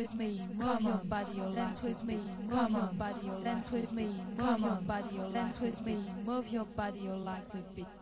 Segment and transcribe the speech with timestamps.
[0.00, 2.18] with me, move your body, your dance with me,
[2.50, 6.48] come on, body, your dance with me, come on, body, your dance with me, move
[6.48, 7.99] your body, your legs a bit.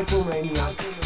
[0.00, 0.99] Hypomaniac.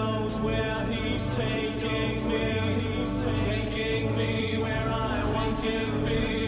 [0.00, 2.44] knows where he's taking me.
[2.80, 3.12] He's
[3.44, 6.39] taking me where I want to be.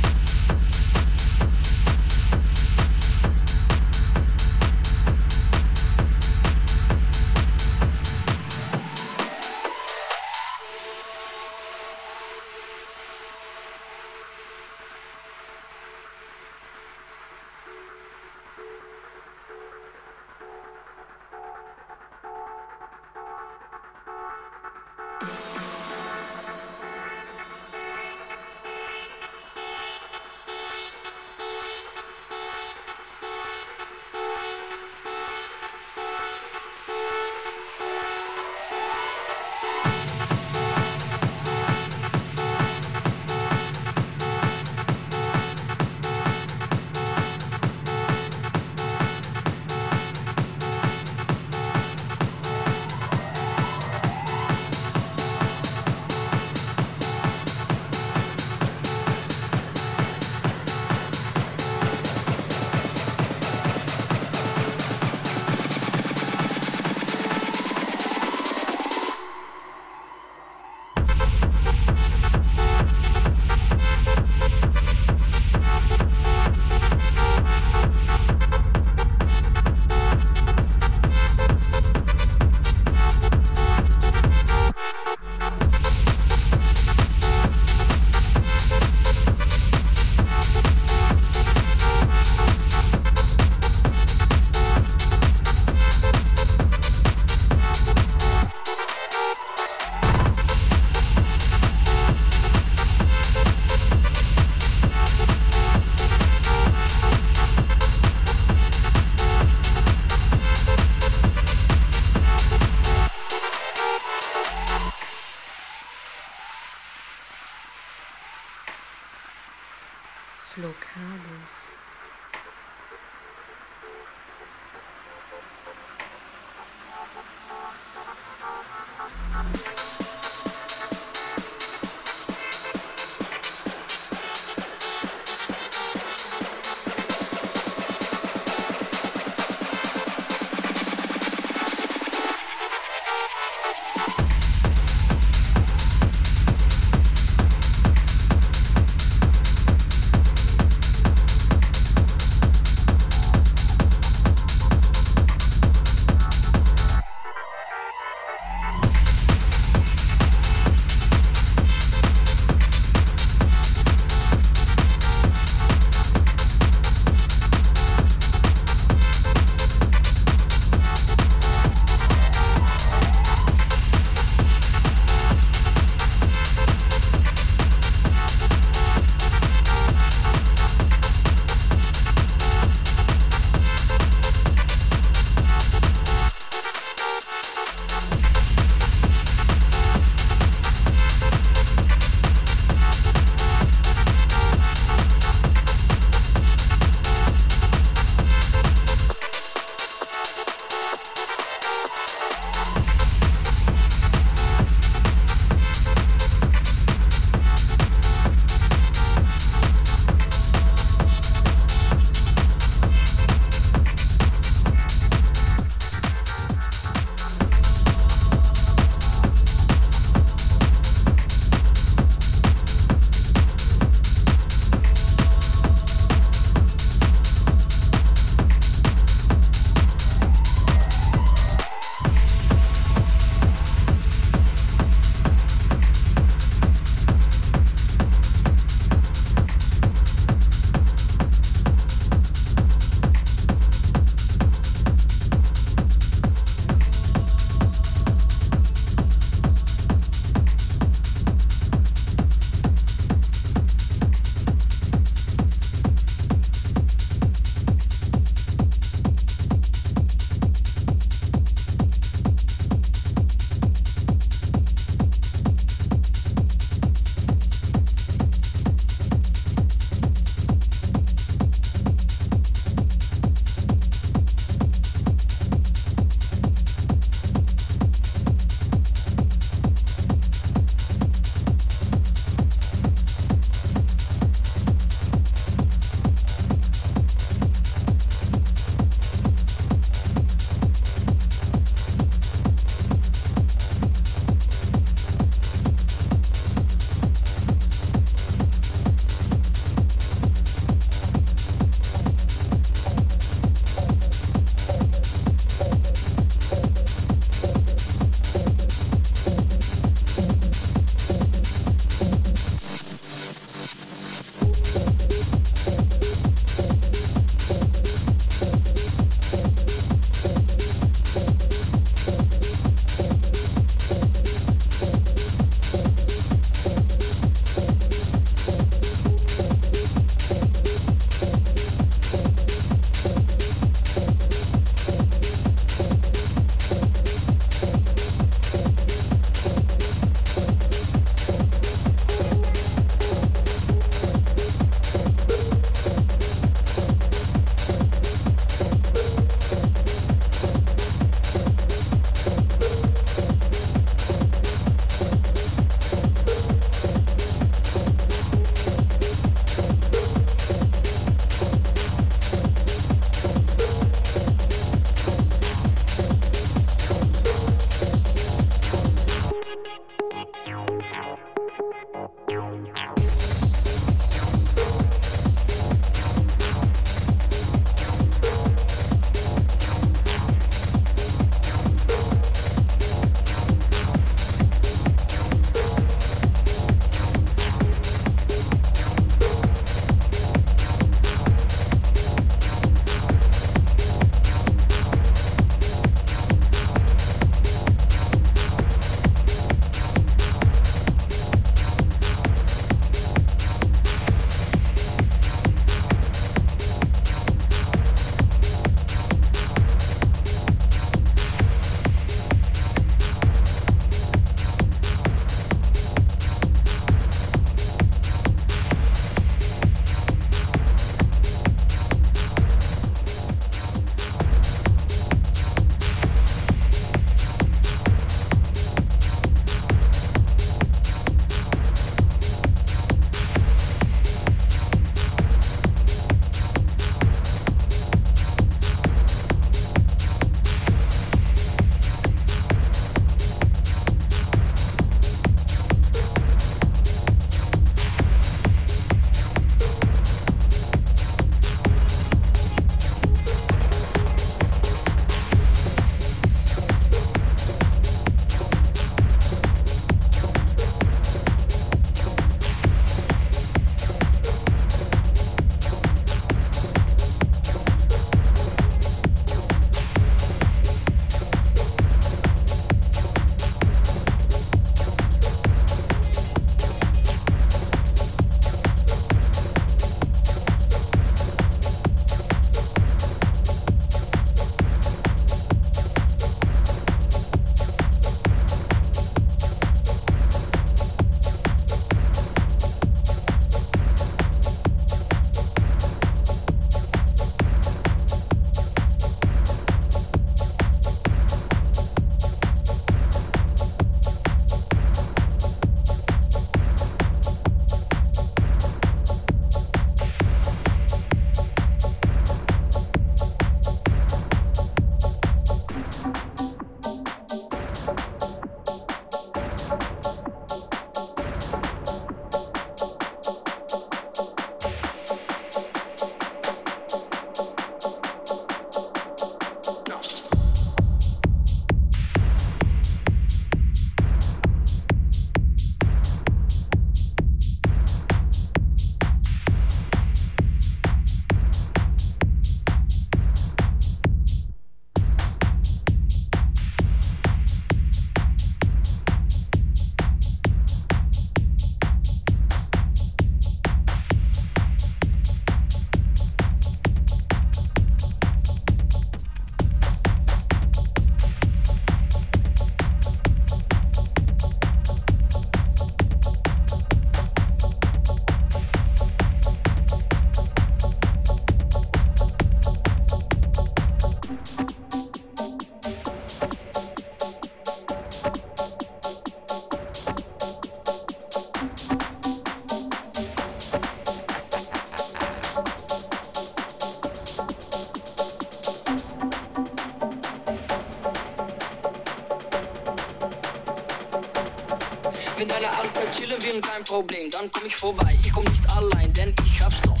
[596.56, 598.18] Kosten kein Problem, dann komm ich vorbei.
[598.22, 600.00] Ich komm nicht allein, denn ich hab Stoff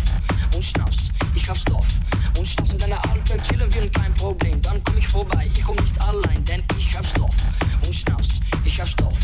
[0.54, 1.10] und Schnaps.
[1.34, 1.86] Ich hab Stoff
[2.38, 4.60] und Schnaps in deiner Alten chillen wir kein Problem.
[4.62, 5.50] Dann komm ich vorbei.
[5.54, 7.34] Ich komm nicht allein, denn ich hab Stoff
[7.84, 8.40] und Schnaps.
[8.64, 9.18] Ich hab Stoff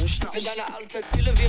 [0.00, 1.48] und Schnaps in deiner Alten chillen wir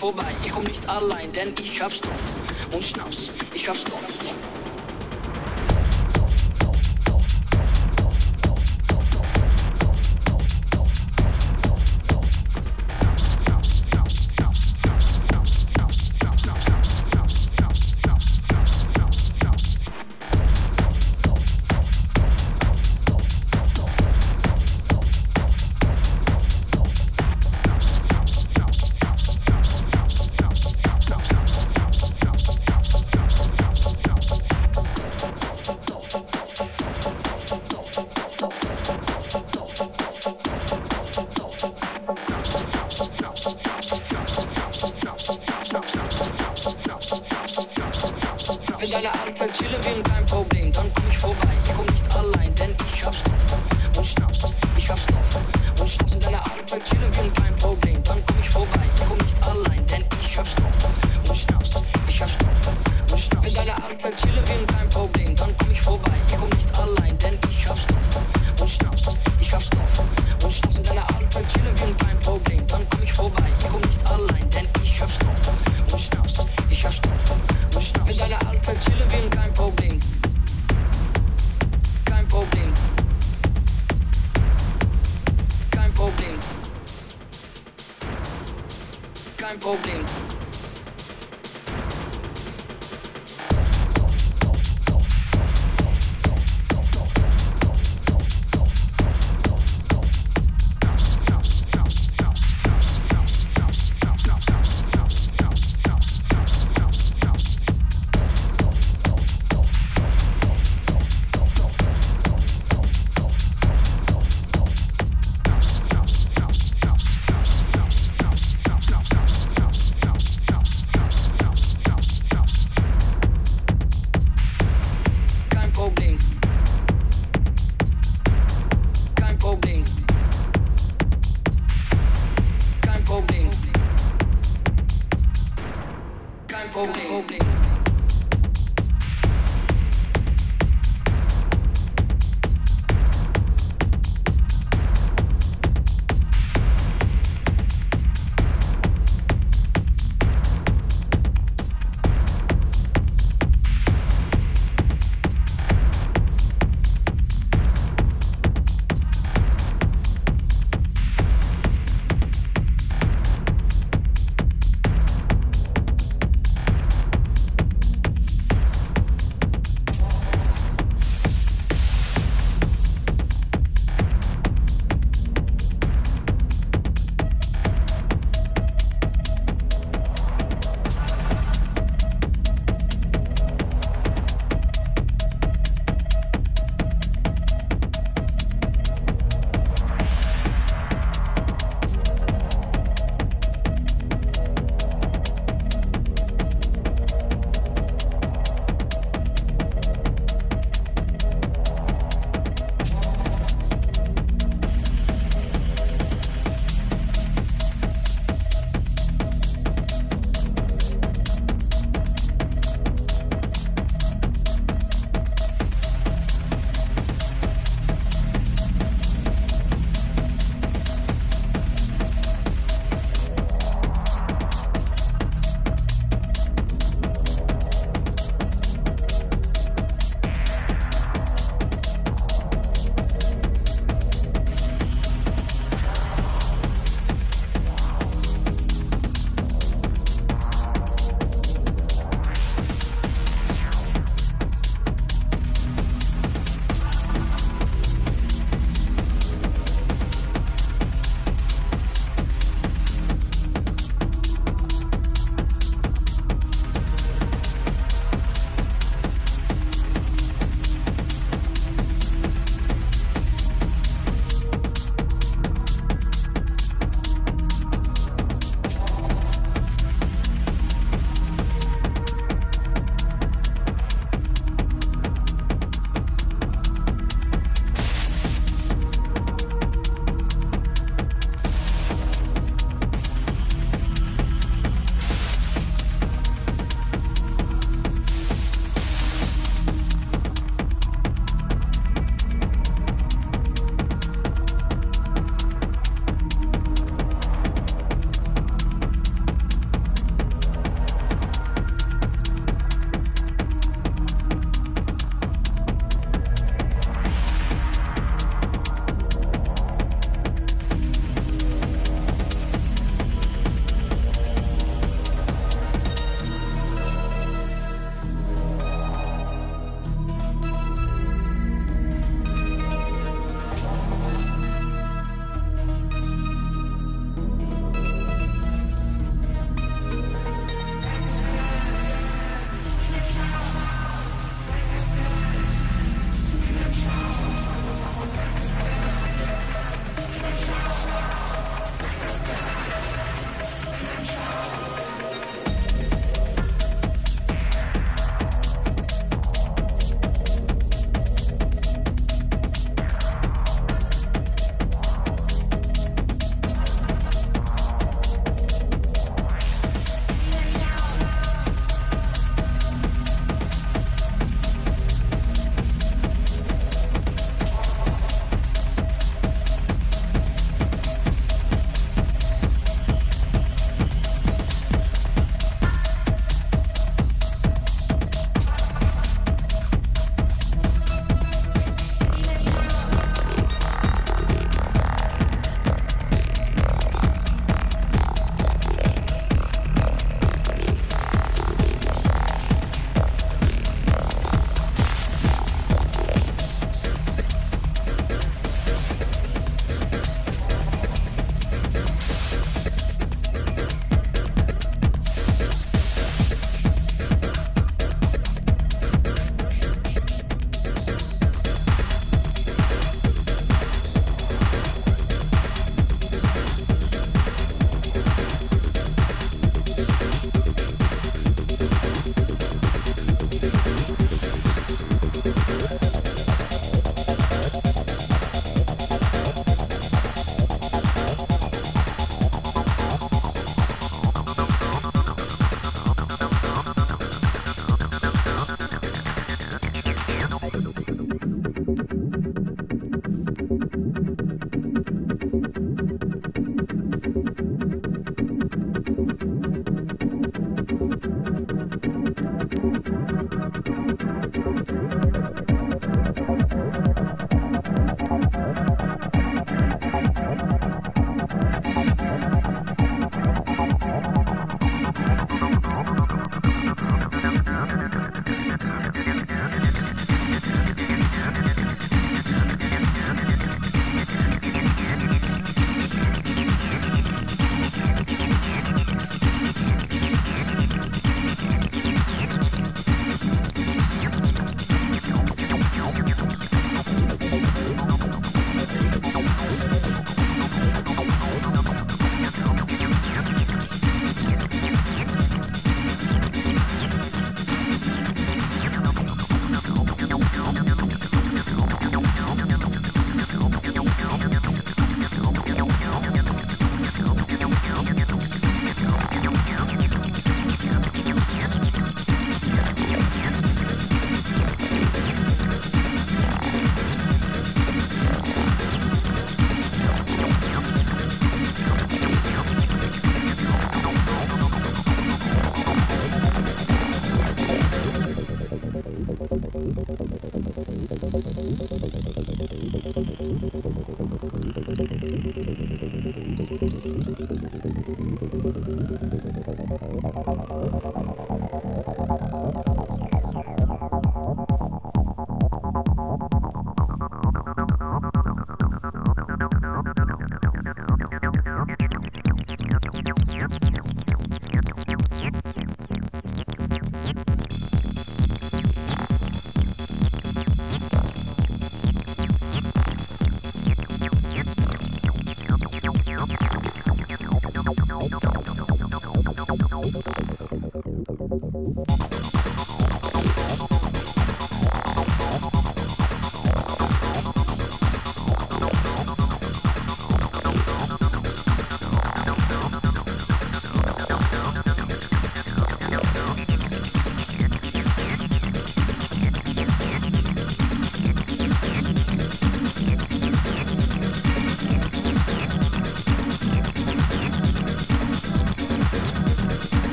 [0.00, 2.10] vorbei, ich komm nicht allein, denn ich hab Stoff
[2.72, 3.99] und Schnaps, ich hab Stoff.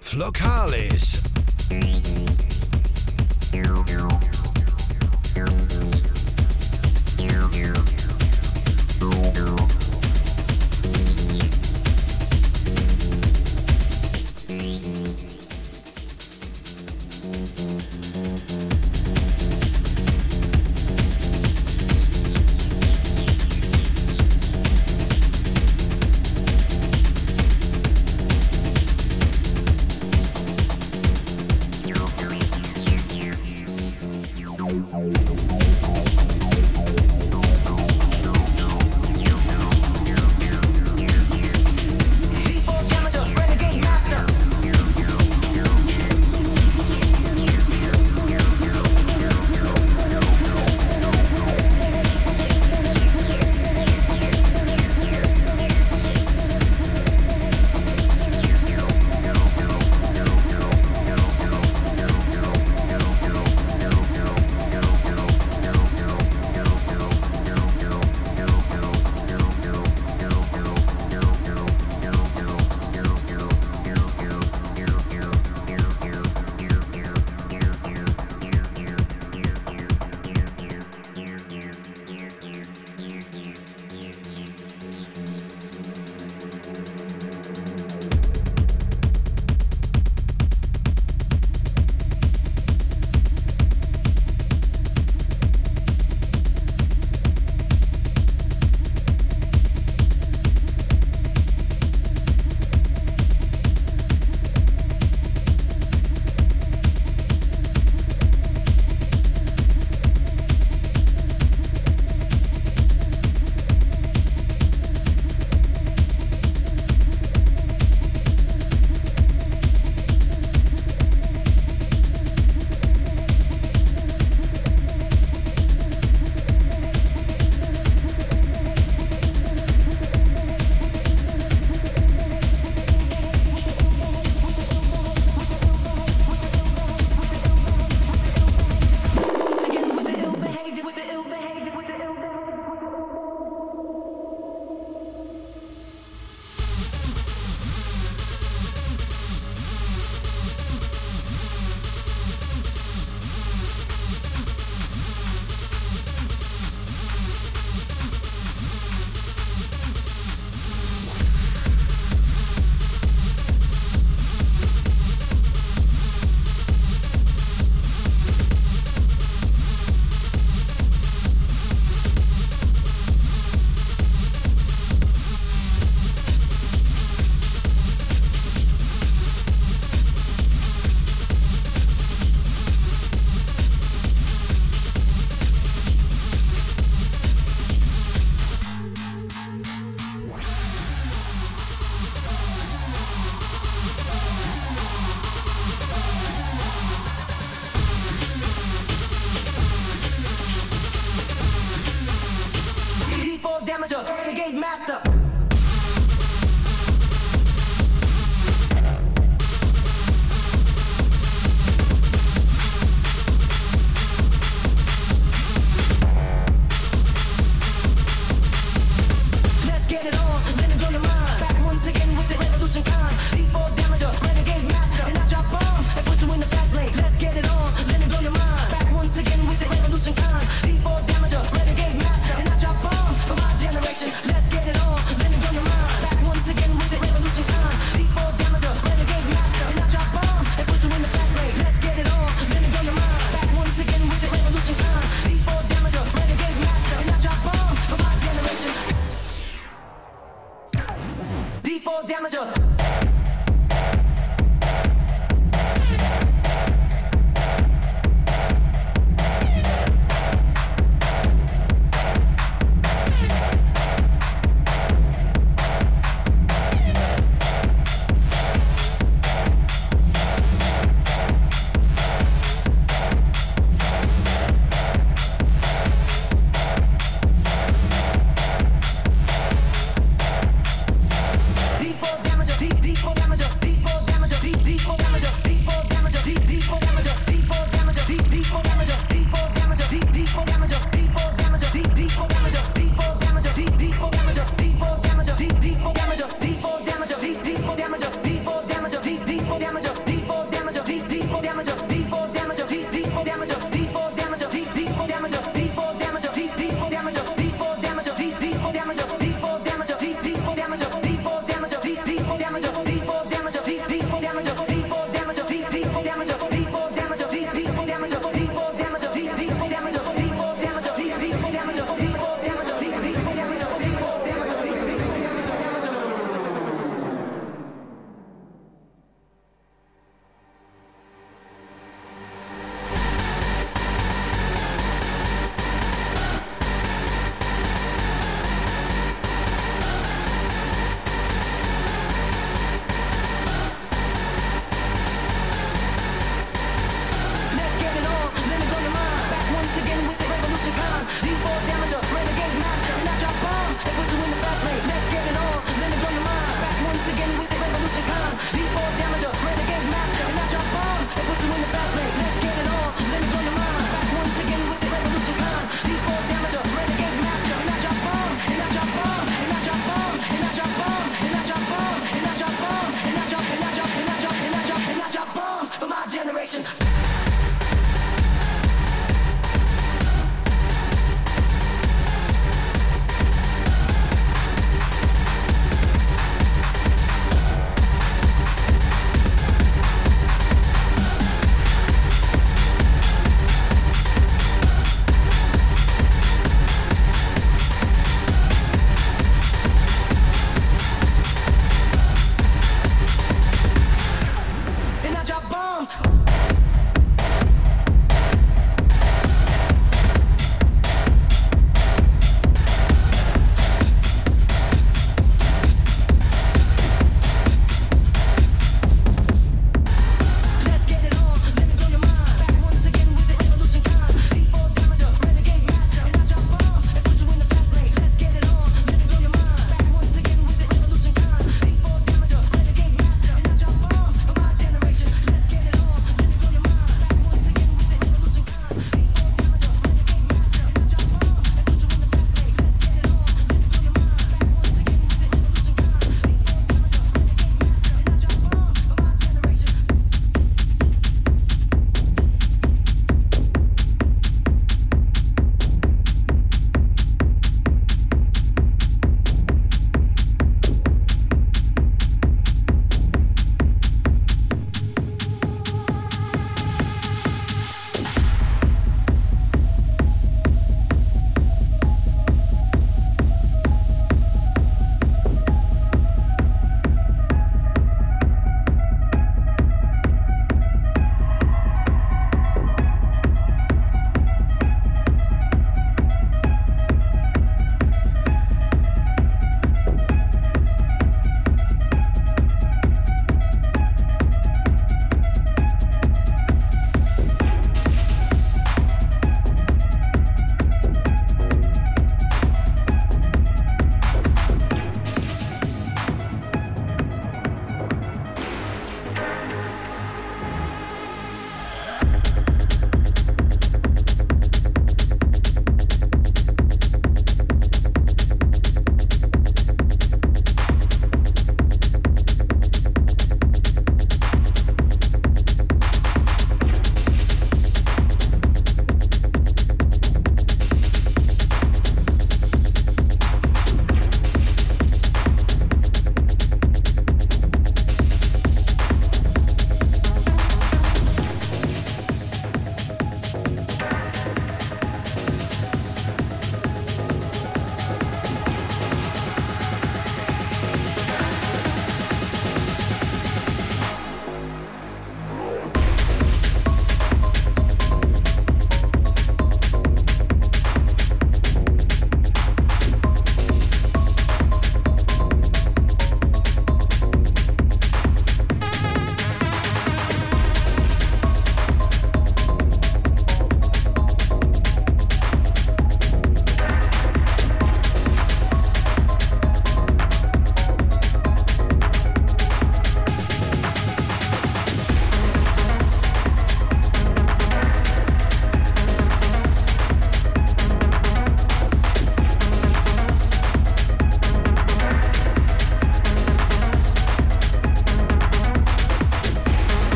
[0.00, 1.20] Flokalis.